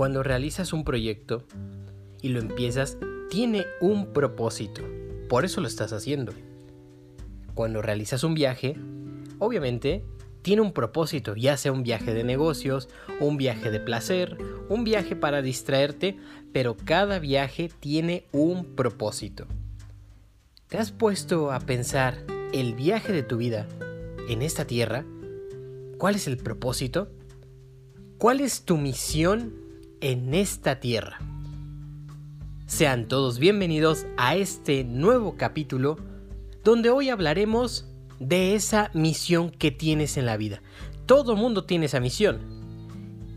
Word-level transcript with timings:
Cuando 0.00 0.22
realizas 0.22 0.72
un 0.72 0.82
proyecto 0.82 1.44
y 2.22 2.30
lo 2.30 2.40
empiezas, 2.40 2.96
tiene 3.28 3.66
un 3.82 4.14
propósito. 4.14 4.80
Por 5.28 5.44
eso 5.44 5.60
lo 5.60 5.66
estás 5.66 5.92
haciendo. 5.92 6.32
Cuando 7.52 7.82
realizas 7.82 8.24
un 8.24 8.32
viaje, 8.32 8.78
obviamente 9.38 10.02
tiene 10.40 10.62
un 10.62 10.72
propósito, 10.72 11.36
ya 11.36 11.58
sea 11.58 11.72
un 11.72 11.82
viaje 11.82 12.14
de 12.14 12.24
negocios, 12.24 12.88
un 13.20 13.36
viaje 13.36 13.70
de 13.70 13.78
placer, 13.78 14.38
un 14.70 14.84
viaje 14.84 15.16
para 15.16 15.42
distraerte, 15.42 16.16
pero 16.50 16.78
cada 16.78 17.18
viaje 17.18 17.70
tiene 17.78 18.24
un 18.32 18.74
propósito. 18.74 19.48
¿Te 20.68 20.78
has 20.78 20.92
puesto 20.92 21.52
a 21.52 21.60
pensar 21.60 22.24
el 22.54 22.72
viaje 22.72 23.12
de 23.12 23.22
tu 23.22 23.36
vida 23.36 23.68
en 24.30 24.40
esta 24.40 24.66
tierra? 24.66 25.04
¿Cuál 25.98 26.14
es 26.14 26.26
el 26.26 26.38
propósito? 26.38 27.10
¿Cuál 28.16 28.40
es 28.40 28.64
tu 28.64 28.78
misión 28.78 29.59
en 30.00 30.34
esta 30.34 30.80
tierra? 30.80 31.18
Sean 32.66 33.08
todos 33.08 33.38
bienvenidos 33.38 34.06
a 34.16 34.36
este 34.36 34.84
nuevo 34.84 35.36
capítulo 35.36 35.96
donde 36.64 36.90
hoy 36.90 37.10
hablaremos 37.10 37.86
de 38.18 38.54
esa 38.54 38.90
misión 38.94 39.50
que 39.50 39.70
tienes 39.70 40.16
en 40.16 40.26
la 40.26 40.36
vida. 40.36 40.62
Todo 41.06 41.36
mundo 41.36 41.64
tiene 41.64 41.86
esa 41.86 42.00
misión. 42.00 42.38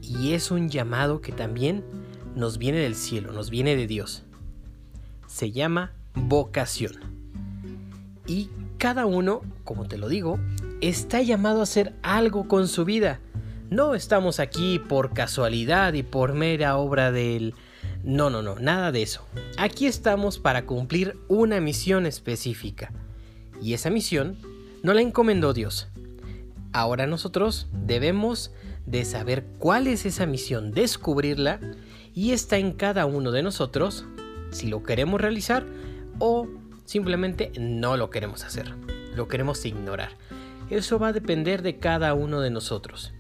Y 0.02 0.34
es 0.34 0.52
un 0.52 0.70
llamado 0.70 1.22
que 1.22 1.32
también 1.32 1.84
nos 2.36 2.58
viene 2.58 2.80
del 2.80 2.96
cielo, 2.96 3.32
nos 3.32 3.50
viene 3.50 3.76
de 3.76 3.88
Dios. 3.88 4.24
Se 5.28 5.52
llama 5.52 5.94
vocación. 6.14 6.94
Y 8.28 8.50
cada 8.78 9.06
uno, 9.06 9.42
como 9.64 9.88
te 9.88 9.98
lo 9.98 10.10
digo, 10.10 10.38
está 10.82 11.22
llamado 11.22 11.62
a 11.62 11.64
hacer 11.64 11.96
algo 12.04 12.48
con 12.48 12.68
su 12.68 12.86
vida. 12.86 13.20
No 13.74 13.96
estamos 13.96 14.40
aquí 14.40 14.78
por 14.78 15.14
casualidad 15.16 15.94
y 15.94 16.04
por 16.04 16.36
mera 16.36 16.78
obra 16.78 17.12
del... 17.12 17.56
No, 18.04 18.30
no, 18.30 18.44
no, 18.44 18.54
nada 18.60 18.92
de 18.92 19.02
eso. 19.02 19.26
Aquí 19.58 19.88
estamos 19.88 20.38
para 20.38 20.68
cumplir 20.68 21.18
una 21.28 21.60
misión 21.60 22.06
específica. 22.06 22.94
Y 23.64 23.74
esa 23.74 23.90
misión 23.90 24.38
no 24.84 24.94
la 24.94 25.02
encomendó 25.02 25.54
Dios. 25.54 25.88
Ahora 26.72 27.08
nosotros 27.08 27.66
debemos 27.72 28.52
de 28.86 29.06
saber 29.06 29.44
cuál 29.58 29.88
es 29.88 30.06
esa 30.06 30.28
misión, 30.28 30.72
descubrirla 30.72 31.60
y 32.14 32.34
está 32.34 32.58
en 32.60 32.74
cada 32.74 33.08
uno 33.08 33.32
de 33.32 33.42
nosotros 33.42 34.06
si 34.52 34.68
lo 34.68 34.84
queremos 34.84 35.20
realizar 35.20 35.66
o 36.20 36.48
simplemente 36.86 37.52
no 37.60 37.98
lo 37.98 38.12
queremos 38.12 38.44
hacer, 38.44 38.72
lo 39.16 39.28
queremos 39.28 39.66
ignorar. 39.66 40.12
Eso 40.70 41.00
va 41.00 41.08
a 41.08 41.14
depender 41.14 41.64
de 41.64 41.80
cada 41.80 42.14
uno 42.14 42.40
de 42.40 42.52
nosotros. 42.52 43.14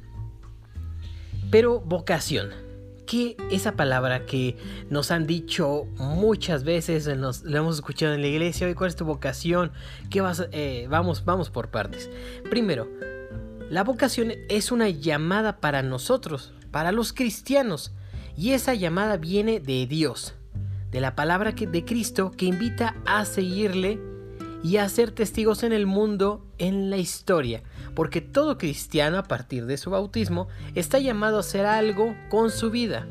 Pero 1.53 1.81
vocación, 1.81 2.49
¿qué 3.05 3.37
esa 3.51 3.73
palabra 3.73 4.25
que 4.25 4.57
nos 4.89 5.11
han 5.11 5.27
dicho 5.27 5.85
muchas 5.97 6.63
veces, 6.63 7.05
nos, 7.15 7.43
lo 7.43 7.59
hemos 7.59 7.75
escuchado 7.75 8.15
en 8.15 8.21
la 8.21 8.27
iglesia, 8.27 8.73
¿cuál 8.73 8.89
es 8.89 8.95
tu 8.95 9.05
vocación? 9.05 9.71
¿Qué 10.09 10.19
vas, 10.19 10.47
eh, 10.51 10.87
vamos, 10.89 11.25
vamos 11.25 11.51
por 11.51 11.69
partes. 11.69 12.09
Primero, 12.49 12.89
la 13.69 13.83
vocación 13.83 14.33
es 14.49 14.71
una 14.71 14.89
llamada 14.89 15.57
para 15.57 15.83
nosotros, 15.83 16.53
para 16.71 16.91
los 16.91 17.13
cristianos, 17.13 17.93
y 18.35 18.53
esa 18.53 18.73
llamada 18.73 19.17
viene 19.17 19.59
de 19.59 19.85
Dios, 19.85 20.33
de 20.89 21.01
la 21.01 21.15
palabra 21.15 21.51
de 21.51 21.85
Cristo 21.85 22.31
que 22.31 22.45
invita 22.45 22.95
a 23.05 23.25
seguirle 23.25 23.99
y 24.63 24.77
a 24.77 24.87
ser 24.87 25.11
testigos 25.11 25.61
en 25.63 25.73
el 25.73 25.85
mundo, 25.85 26.45
en 26.57 26.89
la 26.89 26.97
historia, 26.97 27.63
porque 27.95 28.21
todo 28.21 28.57
cristiano 28.57 29.17
a 29.17 29.23
partir 29.23 29.65
de 29.65 29.77
su 29.77 29.89
bautismo 29.89 30.47
está 30.73 30.99
llamado 30.99 31.37
a 31.37 31.41
hacer 31.41 31.65
algo 31.65 32.15
con 32.29 32.49
su 32.49 32.71
vida. 32.71 33.05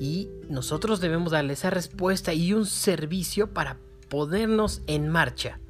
Y 0.00 0.30
nosotros 0.48 1.00
debemos 1.00 1.32
darle 1.32 1.52
esa 1.52 1.70
respuesta 1.70 2.32
y 2.32 2.54
un 2.54 2.66
servicio 2.66 3.52
para 3.52 3.76
ponernos 4.08 4.80
en 4.86 5.08
marcha. 5.08 5.60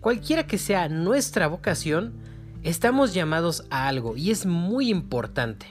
Cualquiera 0.00 0.46
que 0.46 0.58
sea 0.58 0.88
nuestra 0.88 1.46
vocación, 1.46 2.14
estamos 2.62 3.12
llamados 3.12 3.64
a 3.70 3.86
algo 3.86 4.16
y 4.16 4.30
es 4.30 4.46
muy 4.46 4.88
importante. 4.88 5.66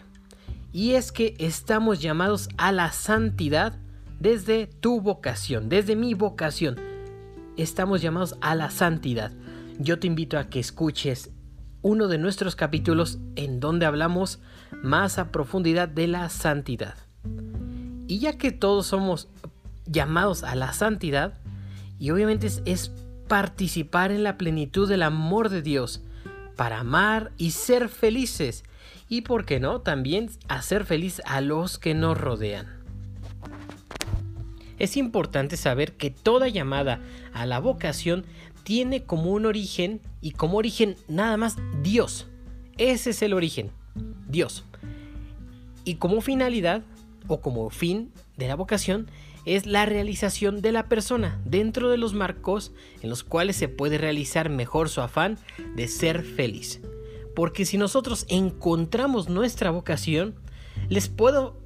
Y 0.72 0.94
es 0.94 1.12
que 1.12 1.36
estamos 1.40 2.02
llamados 2.02 2.50
a 2.58 2.72
la 2.72 2.92
santidad 2.92 3.78
desde 4.20 4.68
tu 4.68 5.02
vocación, 5.02 5.68
desde 5.70 5.96
mi 5.96 6.14
vocación. 6.14 6.95
Estamos 7.58 8.02
llamados 8.02 8.36
a 8.42 8.54
la 8.54 8.70
santidad. 8.70 9.32
Yo 9.80 9.98
te 9.98 10.08
invito 10.08 10.38
a 10.38 10.50
que 10.50 10.60
escuches 10.60 11.32
uno 11.82 12.10
de 12.10 12.18
nuestros 12.18 12.56
capítulos 12.58 13.20
en 13.38 13.62
donde 13.62 13.86
hablamos 13.86 14.40
más 14.84 15.20
a 15.20 15.32
profundidad 15.32 15.88
de 15.88 16.08
la 16.08 16.28
santidad. 16.30 16.96
Y 18.08 18.20
ya 18.20 18.38
que 18.38 18.52
todos 18.52 18.88
somos 18.88 19.30
llamados 19.86 20.44
a 20.44 20.56
la 20.56 20.74
santidad, 20.74 21.40
y 21.98 22.10
obviamente 22.10 22.50
es, 22.66 22.92
participar 23.30 24.12
en 24.12 24.24
la 24.24 24.38
plenitud 24.38 24.88
del 24.90 25.02
amor 25.02 25.50
de 25.50 25.62
Dios, 25.62 26.04
para 26.58 26.82
amar 26.82 27.32
y 27.38 27.52
ser 27.52 27.88
felices, 27.88 28.66
y 29.08 29.22
por 29.22 29.46
qué 29.46 29.62
no, 29.62 29.80
también 29.80 30.30
hacer 30.50 30.84
feliz 30.84 31.22
a 31.26 31.40
los 31.40 31.80
que 31.80 31.94
nos 31.94 32.18
rodean. 32.18 32.75
Es 34.86 34.98
importante 34.98 35.58
saber 35.58 35.94
que 35.94 36.12
toda 36.12 36.48
llamada 36.48 37.02
a 37.34 37.48
la 37.48 37.58
vocación 37.58 38.24
tiene 38.64 39.02
como 39.02 39.32
un 39.32 39.48
origen 39.48 40.00
y 40.22 40.30
como 40.30 40.60
origen 40.60 40.96
nada 41.08 41.38
más 41.38 41.56
Dios. 41.82 42.28
Ese 42.78 43.10
es 43.10 43.24
el 43.24 43.34
origen, 43.34 43.72
Dios. 44.28 44.64
Y 45.86 45.96
como 45.96 46.22
finalidad 46.22 46.84
o 47.28 47.42
como 47.42 47.72
fin 47.72 48.12
de 48.38 48.48
la 48.48 48.56
vocación 48.56 49.10
es 49.46 49.66
la 49.66 49.88
realización 49.88 50.62
de 50.62 50.72
la 50.72 50.88
persona 50.88 51.42
dentro 51.46 51.90
de 51.90 51.98
los 51.98 52.14
marcos 52.14 52.72
en 53.02 53.10
los 53.10 53.24
cuales 53.24 53.56
se 53.56 53.68
puede 53.68 53.98
realizar 53.98 54.52
mejor 54.52 54.90
su 54.90 55.02
afán 55.02 55.40
de 55.76 55.88
ser 55.88 56.22
feliz. 56.22 56.80
Porque 57.36 57.66
si 57.66 57.80
nosotros 57.80 58.28
encontramos 58.30 59.30
nuestra 59.30 59.72
vocación, 59.72 60.36
les 60.90 61.10
puedo 61.10 61.58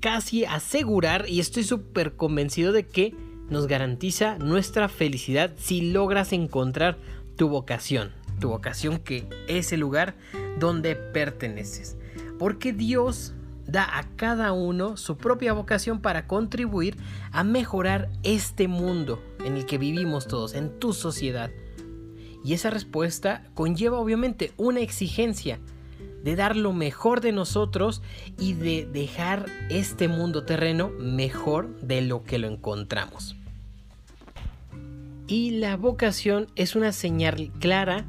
casi 0.00 0.44
asegurar 0.44 1.26
y 1.28 1.40
estoy 1.40 1.64
súper 1.64 2.14
convencido 2.16 2.72
de 2.72 2.86
que 2.86 3.14
nos 3.50 3.66
garantiza 3.66 4.38
nuestra 4.38 4.88
felicidad 4.88 5.52
si 5.56 5.92
logras 5.92 6.32
encontrar 6.32 6.98
tu 7.36 7.48
vocación. 7.48 8.12
Tu 8.40 8.48
vocación 8.48 8.98
que 8.98 9.28
es 9.48 9.72
el 9.72 9.80
lugar 9.80 10.14
donde 10.58 10.94
perteneces. 10.94 11.96
Porque 12.38 12.72
Dios 12.72 13.32
da 13.66 13.98
a 13.98 14.04
cada 14.16 14.52
uno 14.52 14.96
su 14.96 15.16
propia 15.16 15.52
vocación 15.52 16.00
para 16.00 16.26
contribuir 16.26 16.96
a 17.32 17.44
mejorar 17.44 18.08
este 18.22 18.68
mundo 18.68 19.22
en 19.44 19.56
el 19.56 19.66
que 19.66 19.78
vivimos 19.78 20.26
todos, 20.26 20.54
en 20.54 20.78
tu 20.78 20.92
sociedad. 20.92 21.50
Y 22.44 22.54
esa 22.54 22.70
respuesta 22.70 23.44
conlleva 23.54 23.98
obviamente 23.98 24.52
una 24.56 24.80
exigencia 24.80 25.58
de 26.28 26.36
dar 26.36 26.56
lo 26.56 26.74
mejor 26.74 27.22
de 27.22 27.32
nosotros 27.32 28.02
y 28.38 28.52
de 28.52 28.84
dejar 28.84 29.46
este 29.70 30.08
mundo 30.08 30.44
terreno 30.44 30.90
mejor 30.90 31.74
de 31.80 32.02
lo 32.02 32.22
que 32.22 32.36
lo 32.36 32.48
encontramos. 32.48 33.34
Y 35.26 35.52
la 35.52 35.78
vocación 35.78 36.48
es 36.54 36.76
una 36.76 36.92
señal 36.92 37.50
clara 37.60 38.04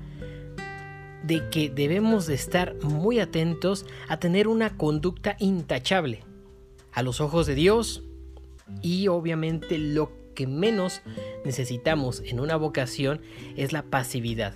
de 1.24 1.48
que 1.50 1.70
debemos 1.70 2.28
de 2.28 2.34
estar 2.34 2.76
muy 2.84 3.22
atentos 3.22 3.86
a 4.10 4.20
tener 4.20 4.50
una 4.50 4.76
conducta 4.76 5.38
intachable 5.40 6.26
a 6.92 7.04
los 7.04 7.22
ojos 7.22 7.48
de 7.48 7.56
Dios 7.56 8.04
y 8.82 9.08
obviamente 9.08 9.78
lo 9.78 10.12
que 10.36 10.46
menos 10.46 11.02
necesitamos 11.46 12.22
en 12.26 12.42
una 12.42 12.58
vocación 12.58 13.22
es 13.56 13.72
la 13.72 13.84
pasividad. 13.84 14.56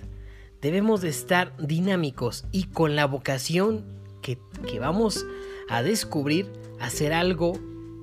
Debemos 0.64 1.02
de 1.02 1.10
estar 1.10 1.54
dinámicos 1.58 2.46
y 2.50 2.64
con 2.64 2.96
la 2.96 3.06
vocación 3.06 3.84
que, 4.22 4.38
vamos 4.80 5.26
a 5.68 5.82
descubrir 5.82 6.50
hacer 6.80 7.12
algo 7.12 7.52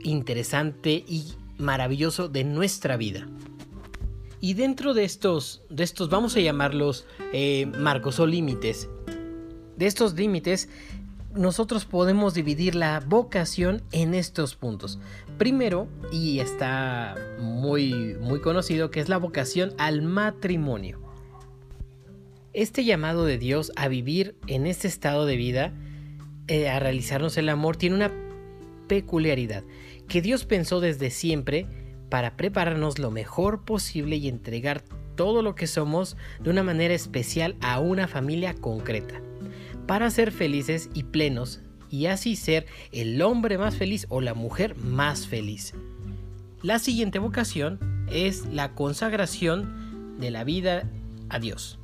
interesante 0.03 1.03
y 1.07 1.33
maravilloso 1.57 2.29
de 2.29 2.43
nuestra 2.43 2.97
vida. 2.97 3.27
Y 4.41 4.53
dentro 4.53 4.93
de 4.93 5.05
estos, 5.05 5.63
de 5.71 5.83
estos 5.83 6.11
vamos 6.11 6.35
a 6.35 6.39
llamarlos 6.39 7.07
eh, 7.33 7.65
marcos 7.79 8.19
o 8.19 8.27
límites. 8.27 8.87
De 9.75 9.87
estos 9.87 10.13
límites, 10.13 10.69
nosotros 11.33 11.85
podemos 11.85 12.35
dividir 12.35 12.75
la 12.75 12.99
vocación 12.99 13.81
en 13.91 14.13
estos 14.13 14.53
puntos. 14.53 14.99
Primero, 15.39 15.87
y 16.11 16.41
está 16.41 17.15
muy, 17.39 18.15
muy 18.19 18.39
conocido, 18.39 18.91
que 18.91 18.99
es 18.99 19.09
la 19.09 19.17
vocación 19.17 19.73
al 19.79 20.03
matrimonio. 20.03 21.00
Este 22.53 22.83
llamado 22.83 23.25
de 23.25 23.37
Dios 23.37 23.71
a 23.77 23.87
vivir 23.87 24.35
en 24.47 24.67
este 24.67 24.89
estado 24.89 25.25
de 25.25 25.37
vida, 25.37 25.73
eh, 26.49 26.67
a 26.67 26.79
realizarnos 26.79 27.37
el 27.37 27.47
amor, 27.47 27.77
tiene 27.77 27.95
una 27.95 28.11
peculiaridad 28.89 29.63
que 30.09 30.21
Dios 30.21 30.43
pensó 30.43 30.81
desde 30.81 31.11
siempre 31.11 31.65
para 32.09 32.35
prepararnos 32.35 32.99
lo 32.99 33.09
mejor 33.09 33.63
posible 33.63 34.17
y 34.17 34.27
entregar 34.27 34.83
todo 35.15 35.43
lo 35.43 35.55
que 35.55 35.65
somos 35.65 36.17
de 36.41 36.49
una 36.49 36.61
manera 36.61 36.93
especial 36.93 37.55
a 37.61 37.79
una 37.79 38.09
familia 38.09 38.53
concreta, 38.53 39.21
para 39.87 40.09
ser 40.09 40.33
felices 40.33 40.89
y 40.93 41.03
plenos 41.03 41.61
y 41.89 42.07
así 42.07 42.35
ser 42.35 42.65
el 42.91 43.21
hombre 43.21 43.57
más 43.57 43.77
feliz 43.77 44.07
o 44.09 44.19
la 44.19 44.33
mujer 44.33 44.75
más 44.75 45.25
feliz. 45.25 45.73
La 46.63 46.79
siguiente 46.79 47.17
vocación 47.17 47.79
es 48.11 48.45
la 48.47 48.75
consagración 48.75 50.17
de 50.19 50.31
la 50.31 50.43
vida 50.43 50.89
a 51.29 51.39
Dios. 51.39 51.80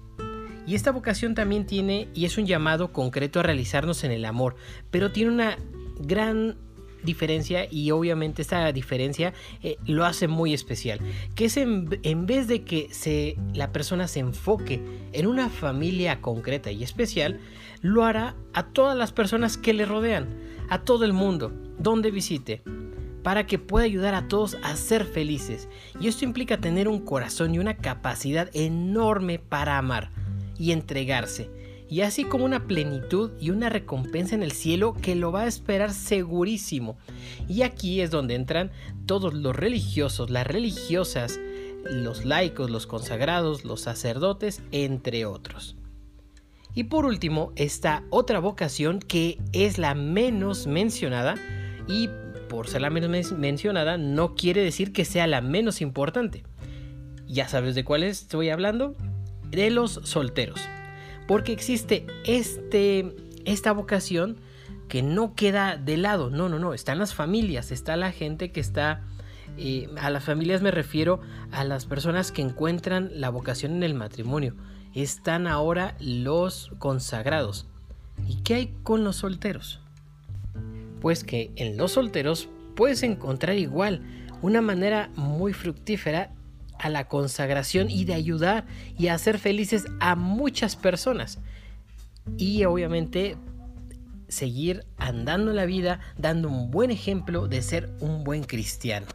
Y 0.67 0.75
esta 0.75 0.91
vocación 0.91 1.33
también 1.33 1.65
tiene 1.65 2.09
y 2.13 2.25
es 2.25 2.37
un 2.37 2.45
llamado 2.45 2.91
concreto 2.91 3.39
a 3.39 3.43
realizarnos 3.43 4.03
en 4.03 4.11
el 4.11 4.25
amor, 4.25 4.57
pero 4.91 5.13
tiene 5.13 5.31
una 5.31 5.57
gran 5.97 6.57
diferencia 7.03 7.67
y 7.71 7.91
obviamente 7.91 8.41
esta 8.41 8.69
diferencia 8.73 9.33
eh, 9.63 9.77
lo 9.85 10.03
hace 10.03 10.27
muy 10.27 10.53
especial 10.53 10.99
que 11.35 11.45
es 11.45 11.55
en, 11.55 11.87
vez 12.25 12.47
de 12.47 12.63
que 12.63 13.37
la 13.53 13.71
persona 13.71 14.07
se 14.07 14.19
enfoque 14.19 14.81
en 15.13 15.27
una 15.27 15.47
familia 15.47 16.19
concreta 16.21 16.71
y 16.71 16.83
especial 16.83 17.39
lo 17.81 18.03
hará 18.03 18.35
a 18.53 18.63
todas 18.63 18.97
las 18.97 19.13
personas 19.13 19.57
que 19.57 19.73
le 19.73 19.85
rodean 19.85 20.27
a 20.69 20.79
todo 20.79 21.05
el 21.05 21.13
mundo 21.13 21.53
donde 21.77 22.11
visite 22.11 22.63
para 23.23 23.45
que 23.45 23.59
pueda 23.59 23.85
ayudar 23.85 24.15
a 24.15 24.27
todos 24.27 24.57
a 24.63 24.75
ser 24.77 25.05
felices. 25.05 25.67
Y 25.99 26.07
esto 26.07 26.23
implica 26.23 26.57
tener 26.57 26.87
un 26.87 27.01
corazón 27.01 27.53
y 27.53 27.59
una 27.59 27.75
capacidad 27.75 28.49
enorme 28.53 29.37
para 29.37 29.77
amar 29.77 30.11
y 30.59 30.71
entregarse 30.71 31.49
y 31.89 32.01
así 32.01 32.25
como 32.25 32.45
una 32.45 32.67
plenitud 32.67 33.31
y 33.39 33.49
una 33.49 33.69
recompensa 33.69 34.35
en 34.35 34.43
el 34.43 34.51
cielo 34.51 34.93
que 34.93 35.15
lo 35.15 35.31
va 35.31 35.43
a 35.43 35.47
esperar 35.47 35.93
segurísimo. 35.93 36.97
Y 37.47 37.61
aquí 37.61 38.01
es 38.01 38.11
donde 38.11 38.35
entran 38.35 38.71
todos 39.05 39.33
los 39.33 39.55
religiosos, 39.55 40.29
las 40.29 40.45
religiosas, 40.45 41.39
los 41.85 42.25
laicos, 42.25 42.69
los 42.69 42.87
consagrados, 42.87 43.63
los 43.63 43.81
sacerdotes, 43.81 44.61
entre 44.71 45.25
otros. 45.25 45.77
Y 46.75 46.85
por 46.85 47.05
último, 47.05 47.53
está 47.55 48.03
otra 48.09 48.39
vocación 48.39 48.99
que 48.99 49.39
es 49.53 49.77
la 49.77 49.95
menos 49.95 50.67
mencionada 50.67 51.35
y 51.87 52.09
por 52.49 52.67
ser 52.67 52.81
la 52.81 52.89
menos 52.89 53.31
mencionada 53.31 53.97
no 53.97 54.35
quiere 54.35 54.61
decir 54.61 54.93
que 54.93 55.05
sea 55.05 55.25
la 55.25 55.41
menos 55.41 55.81
importante. 55.81 56.43
¿Ya 57.25 57.47
sabes 57.47 57.75
de 57.75 57.83
cuál 57.83 58.03
estoy 58.03 58.49
hablando? 58.49 58.95
De 59.51 59.69
los 59.69 59.99
solteros 60.03 60.59
porque 61.27 61.51
existe 61.51 62.07
este, 62.25 63.13
esta 63.45 63.73
vocación 63.73 64.37
que 64.87 65.03
no 65.03 65.35
queda 65.35 65.75
de 65.75 65.97
lado, 65.97 66.29
no, 66.29 66.47
no, 66.47 66.57
no, 66.57 66.73
están 66.73 66.97
las 66.97 67.13
familias, 67.13 67.71
está 67.71 67.97
la 67.97 68.11
gente 68.11 68.51
que 68.51 68.61
está, 68.61 69.01
eh, 69.57 69.89
a 69.99 70.09
las 70.09 70.23
familias 70.23 70.61
me 70.61 70.71
refiero 70.71 71.19
a 71.51 71.65
las 71.65 71.85
personas 71.85 72.31
que 72.31 72.41
encuentran 72.41 73.11
la 73.13 73.29
vocación 73.29 73.73
en 73.73 73.83
el 73.83 73.93
matrimonio, 73.93 74.55
están 74.95 75.45
ahora 75.45 75.95
los 75.99 76.71
consagrados. 76.79 77.67
¿Y 78.27 78.37
qué 78.37 78.55
hay 78.55 78.73
con 78.83 79.03
los 79.03 79.17
solteros? 79.17 79.81
Pues 81.01 81.23
que 81.23 81.51
en 81.57 81.77
los 81.77 81.91
solteros 81.91 82.49
puedes 82.75 83.03
encontrar 83.03 83.57
igual 83.57 84.01
una 84.41 84.61
manera 84.61 85.11
muy 85.15 85.53
fructífera 85.53 86.31
a 86.79 86.89
la 86.89 87.07
consagración 87.07 87.89
y 87.89 88.05
de 88.05 88.13
ayudar 88.13 88.65
y 88.97 89.07
hacer 89.07 89.39
felices 89.39 89.85
a 89.99 90.15
muchas 90.15 90.75
personas. 90.75 91.39
Y 92.37 92.65
obviamente 92.65 93.37
seguir 94.27 94.85
andando 94.97 95.53
la 95.53 95.65
vida 95.65 95.99
dando 96.17 96.49
un 96.49 96.69
buen 96.69 96.91
ejemplo 96.91 97.47
de 97.47 97.61
ser 97.61 97.89
un 97.99 98.23
buen 98.23 98.43
cristiano. 98.43 99.07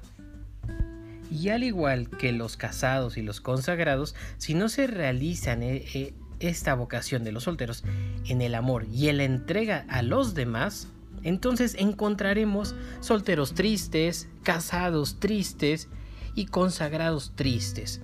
Y 1.31 1.49
al 1.49 1.65
igual 1.65 2.11
que 2.11 2.33
los 2.33 2.57
casados 2.57 3.17
y 3.17 3.23
los 3.23 3.41
consagrados, 3.41 4.15
si 4.37 4.55
no 4.55 4.69
se 4.69 4.87
realizan 4.87 5.63
eh, 5.63 5.85
eh, 5.95 6.15
esta 6.41 6.75
vocación 6.75 7.25
de 7.25 7.33
los 7.33 7.45
solteros 7.45 7.85
en 8.27 8.43
el 8.43 8.55
amor 8.55 8.87
y 8.93 9.09
en 9.09 9.17
la 9.19 9.25
entrega 9.25 9.87
a 9.89 10.03
los 10.03 10.35
demás, 10.35 10.89
entonces 11.23 11.75
encontraremos 11.79 12.75
solteros 13.01 13.55
tristes, 13.55 14.29
casados 14.43 15.21
tristes, 15.21 15.89
y 16.35 16.47
consagrados 16.47 17.33
tristes. 17.35 18.01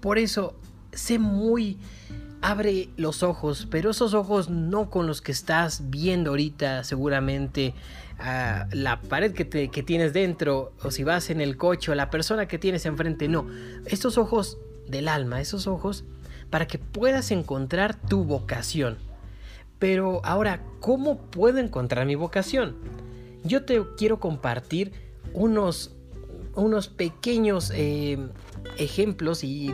Por 0.00 0.18
eso, 0.18 0.54
sé 0.92 1.18
muy... 1.18 1.78
Abre 2.44 2.88
los 2.96 3.22
ojos, 3.22 3.68
pero 3.70 3.90
esos 3.90 4.14
ojos 4.14 4.50
no 4.50 4.90
con 4.90 5.06
los 5.06 5.22
que 5.22 5.30
estás 5.30 5.90
viendo 5.90 6.30
ahorita 6.30 6.82
seguramente 6.82 7.72
la 8.72 9.00
pared 9.00 9.32
que, 9.32 9.68
que 9.70 9.82
tienes 9.84 10.12
dentro, 10.12 10.72
o 10.82 10.90
si 10.90 11.04
vas 11.04 11.30
en 11.30 11.40
el 11.40 11.56
coche, 11.56 11.92
o 11.92 11.94
la 11.94 12.10
persona 12.10 12.46
que 12.46 12.58
tienes 12.58 12.84
enfrente, 12.84 13.28
no. 13.28 13.46
Estos 13.86 14.18
ojos 14.18 14.58
del 14.88 15.08
alma, 15.08 15.40
esos 15.40 15.68
ojos 15.68 16.04
para 16.50 16.66
que 16.66 16.78
puedas 16.78 17.30
encontrar 17.30 17.94
tu 17.94 18.24
vocación. 18.24 18.98
Pero 19.78 20.20
ahora, 20.24 20.62
¿cómo 20.80 21.18
puedo 21.18 21.58
encontrar 21.58 22.06
mi 22.06 22.14
vocación? 22.14 22.76
Yo 23.42 23.64
te 23.64 23.82
quiero 23.96 24.20
compartir 24.20 24.92
unos 25.32 25.96
unos 26.54 26.88
pequeños 26.88 27.72
eh, 27.74 28.18
ejemplos 28.78 29.44
y, 29.44 29.72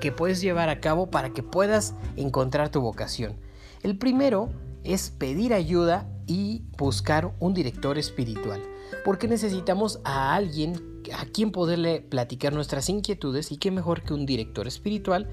que 0.00 0.12
puedes 0.12 0.40
llevar 0.40 0.68
a 0.68 0.80
cabo 0.80 1.10
para 1.10 1.30
que 1.30 1.42
puedas 1.42 1.94
encontrar 2.16 2.70
tu 2.70 2.80
vocación. 2.80 3.36
El 3.82 3.98
primero 3.98 4.50
es 4.82 5.10
pedir 5.10 5.54
ayuda 5.54 6.08
y 6.26 6.62
buscar 6.78 7.34
un 7.40 7.54
director 7.54 7.98
espiritual, 7.98 8.62
porque 9.04 9.28
necesitamos 9.28 10.00
a 10.04 10.34
alguien 10.34 11.02
a 11.18 11.26
quien 11.26 11.52
poderle 11.52 12.00
platicar 12.00 12.54
nuestras 12.54 12.88
inquietudes 12.88 13.52
y 13.52 13.58
qué 13.58 13.70
mejor 13.70 14.02
que 14.02 14.14
un 14.14 14.24
director 14.24 14.66
espiritual 14.66 15.28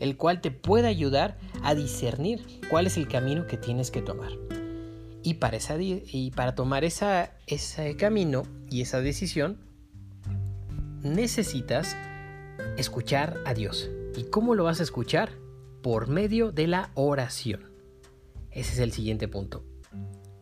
el 0.00 0.16
cual 0.16 0.40
te 0.40 0.50
pueda 0.50 0.88
ayudar 0.88 1.38
a 1.62 1.74
discernir 1.74 2.44
cuál 2.68 2.86
es 2.86 2.96
el 2.96 3.08
camino 3.08 3.46
que 3.46 3.56
tienes 3.56 3.90
que 3.90 4.02
tomar. 4.02 4.32
Y 5.22 5.34
para, 5.34 5.56
esa, 5.56 5.76
y 5.80 6.32
para 6.34 6.54
tomar 6.54 6.84
esa, 6.84 7.32
ese 7.46 7.96
camino 7.96 8.42
y 8.70 8.82
esa 8.82 9.00
decisión, 9.00 9.58
necesitas 11.04 11.96
escuchar 12.76 13.38
a 13.44 13.54
Dios. 13.54 13.90
¿Y 14.16 14.24
cómo 14.24 14.54
lo 14.54 14.64
vas 14.64 14.80
a 14.80 14.82
escuchar? 14.82 15.32
Por 15.82 16.08
medio 16.08 16.50
de 16.50 16.66
la 16.66 16.90
oración. 16.94 17.70
Ese 18.50 18.72
es 18.72 18.78
el 18.78 18.92
siguiente 18.92 19.28
punto. 19.28 19.64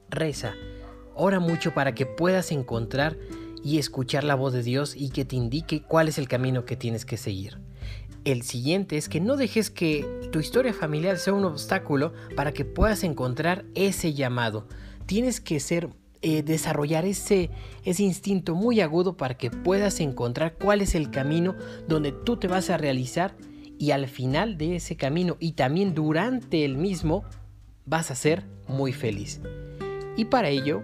Reza, 0.08 0.54
ora 1.14 1.40
mucho 1.40 1.74
para 1.74 1.94
que 1.94 2.06
puedas 2.06 2.52
encontrar 2.52 3.18
y 3.64 3.78
escuchar 3.78 4.24
la 4.24 4.34
voz 4.34 4.52
de 4.52 4.62
Dios 4.62 4.94
y 4.96 5.10
que 5.10 5.24
te 5.24 5.36
indique 5.36 5.82
cuál 5.82 6.08
es 6.08 6.18
el 6.18 6.28
camino 6.28 6.64
que 6.64 6.76
tienes 6.76 7.04
que 7.04 7.16
seguir. 7.16 7.58
El 8.24 8.42
siguiente 8.42 8.96
es 8.96 9.08
que 9.08 9.20
no 9.20 9.36
dejes 9.36 9.70
que 9.70 10.06
tu 10.30 10.38
historia 10.38 10.72
familiar 10.72 11.18
sea 11.18 11.32
un 11.32 11.44
obstáculo 11.44 12.12
para 12.36 12.52
que 12.52 12.64
puedas 12.64 13.02
encontrar 13.02 13.64
ese 13.74 14.14
llamado. 14.14 14.68
Tienes 15.06 15.40
que 15.40 15.58
ser 15.58 15.88
eh, 16.22 16.42
desarrollar 16.42 17.04
ese, 17.04 17.50
ese 17.84 18.04
instinto 18.04 18.54
muy 18.54 18.80
agudo 18.80 19.16
para 19.16 19.36
que 19.36 19.50
puedas 19.50 19.98
encontrar 20.00 20.54
cuál 20.54 20.80
es 20.80 20.94
el 20.94 21.10
camino 21.10 21.56
donde 21.88 22.12
tú 22.12 22.36
te 22.36 22.46
vas 22.46 22.70
a 22.70 22.76
realizar 22.76 23.34
y 23.78 23.90
al 23.90 24.06
final 24.06 24.56
de 24.56 24.76
ese 24.76 24.96
camino 24.96 25.36
y 25.40 25.52
también 25.52 25.94
durante 25.94 26.64
el 26.64 26.76
mismo 26.76 27.24
vas 27.86 28.12
a 28.12 28.14
ser 28.14 28.44
muy 28.68 28.92
feliz. 28.92 29.40
Y 30.16 30.26
para 30.26 30.48
ello, 30.48 30.82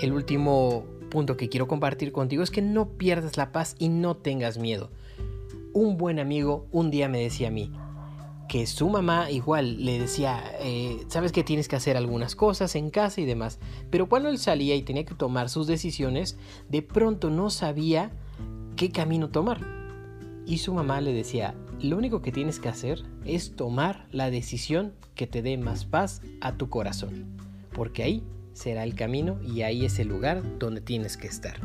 el 0.00 0.14
último 0.14 0.86
punto 1.10 1.36
que 1.36 1.50
quiero 1.50 1.68
compartir 1.68 2.12
contigo 2.12 2.42
es 2.42 2.50
que 2.50 2.62
no 2.62 2.96
pierdas 2.96 3.36
la 3.36 3.52
paz 3.52 3.76
y 3.78 3.90
no 3.90 4.16
tengas 4.16 4.56
miedo. 4.56 4.90
Un 5.74 5.98
buen 5.98 6.18
amigo 6.18 6.66
un 6.72 6.90
día 6.90 7.08
me 7.08 7.20
decía 7.20 7.48
a 7.48 7.50
mí, 7.50 7.70
que 8.50 8.66
su 8.66 8.88
mamá 8.88 9.30
igual 9.30 9.84
le 9.84 10.00
decía, 10.00 10.42
eh, 10.58 11.04
sabes 11.06 11.30
que 11.30 11.44
tienes 11.44 11.68
que 11.68 11.76
hacer 11.76 11.96
algunas 11.96 12.34
cosas 12.34 12.74
en 12.74 12.90
casa 12.90 13.20
y 13.20 13.24
demás, 13.24 13.60
pero 13.90 14.08
cuando 14.08 14.28
él 14.28 14.38
salía 14.38 14.74
y 14.74 14.82
tenía 14.82 15.04
que 15.04 15.14
tomar 15.14 15.48
sus 15.48 15.68
decisiones, 15.68 16.36
de 16.68 16.82
pronto 16.82 17.30
no 17.30 17.50
sabía 17.50 18.10
qué 18.74 18.90
camino 18.90 19.28
tomar. 19.28 19.60
Y 20.46 20.58
su 20.58 20.74
mamá 20.74 21.00
le 21.00 21.12
decía, 21.12 21.54
lo 21.80 21.96
único 21.96 22.22
que 22.22 22.32
tienes 22.32 22.58
que 22.58 22.68
hacer 22.68 23.04
es 23.24 23.54
tomar 23.54 24.08
la 24.10 24.32
decisión 24.32 24.94
que 25.14 25.28
te 25.28 25.42
dé 25.42 25.56
más 25.56 25.84
paz 25.84 26.20
a 26.40 26.56
tu 26.56 26.68
corazón, 26.68 27.36
porque 27.72 28.02
ahí 28.02 28.24
será 28.52 28.82
el 28.82 28.96
camino 28.96 29.38
y 29.46 29.62
ahí 29.62 29.84
es 29.84 30.00
el 30.00 30.08
lugar 30.08 30.58
donde 30.58 30.80
tienes 30.80 31.16
que 31.16 31.28
estar. 31.28 31.60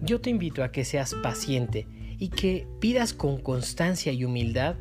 Yo 0.00 0.22
te 0.22 0.30
invito 0.30 0.64
a 0.64 0.72
que 0.72 0.86
seas 0.86 1.14
paciente 1.22 1.86
y 2.18 2.28
que 2.28 2.66
pidas 2.80 3.12
con 3.12 3.42
constancia 3.42 4.10
y 4.10 4.24
humildad 4.24 4.76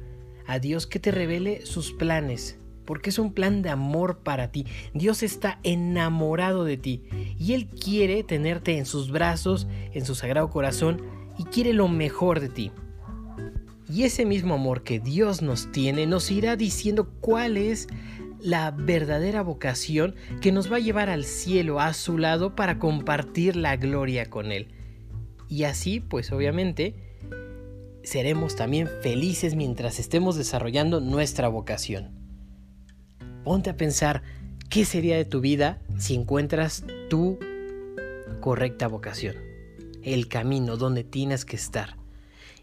a 0.49 0.57
Dios 0.57 0.87
que 0.87 0.99
te 0.99 1.11
revele 1.11 1.63
sus 1.65 1.93
planes, 1.93 2.57
porque 2.83 3.11
es 3.11 3.19
un 3.19 3.33
plan 3.33 3.61
de 3.61 3.69
amor 3.69 4.19
para 4.23 4.51
ti. 4.51 4.65
Dios 4.95 5.21
está 5.21 5.59
enamorado 5.61 6.65
de 6.65 6.75
ti 6.75 7.03
y 7.37 7.53
Él 7.53 7.67
quiere 7.67 8.23
tenerte 8.23 8.75
en 8.77 8.87
sus 8.87 9.11
brazos, 9.11 9.67
en 9.93 10.05
su 10.05 10.15
sagrado 10.15 10.49
corazón 10.49 11.03
y 11.37 11.43
quiere 11.43 11.71
lo 11.71 11.87
mejor 11.87 12.39
de 12.39 12.49
ti. 12.49 12.71
Y 13.87 14.03
ese 14.03 14.25
mismo 14.25 14.55
amor 14.55 14.81
que 14.81 14.99
Dios 14.99 15.43
nos 15.43 15.71
tiene 15.71 16.07
nos 16.07 16.31
irá 16.31 16.55
diciendo 16.55 17.11
cuál 17.21 17.55
es 17.55 17.87
la 18.39 18.71
verdadera 18.71 19.43
vocación 19.43 20.15
que 20.41 20.51
nos 20.51 20.71
va 20.71 20.77
a 20.77 20.79
llevar 20.79 21.09
al 21.09 21.25
cielo 21.25 21.79
a 21.79 21.93
su 21.93 22.17
lado 22.17 22.55
para 22.55 22.79
compartir 22.79 23.55
la 23.55 23.75
gloria 23.75 24.31
con 24.31 24.51
Él. 24.51 24.69
Y 25.47 25.63
así, 25.63 25.99
pues 25.99 26.31
obviamente, 26.31 27.08
seremos 28.09 28.55
también 28.55 28.89
felices 29.01 29.55
mientras 29.55 29.99
estemos 29.99 30.35
desarrollando 30.35 30.99
nuestra 30.99 31.47
vocación. 31.47 32.11
Ponte 33.43 33.69
a 33.69 33.77
pensar, 33.77 34.21
¿Qué 34.69 34.85
sería 34.85 35.17
de 35.17 35.25
tu 35.25 35.41
vida 35.41 35.81
si 35.97 36.13
encuentras 36.13 36.83
tu 37.09 37.39
correcta 38.39 38.87
vocación? 38.87 39.35
El 40.03 40.27
camino 40.27 40.77
donde 40.77 41.03
tienes 41.03 41.43
que 41.43 41.55
estar. 41.55 41.95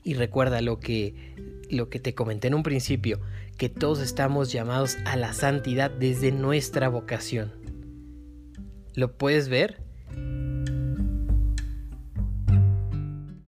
Y 0.04 0.14
recuerda 0.14 0.60
lo 0.60 0.78
que, 0.78 1.34
lo 1.68 1.90
que 1.90 1.98
te 1.98 2.14
comenté 2.14 2.46
en 2.46 2.54
un 2.54 2.62
principio, 2.62 3.20
que 3.58 3.68
todos 3.68 3.98
estamos 3.98 4.52
llamados 4.52 4.98
a 5.04 5.16
la 5.16 5.32
santidad 5.32 5.90
desde 5.90 6.30
nuestra 6.30 6.88
vocación. 6.88 7.52
¿Lo 8.94 9.16
puedes 9.18 9.48
ver? 9.48 9.82